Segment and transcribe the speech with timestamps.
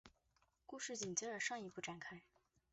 [0.65, 2.23] 故事紧接着上一部展开。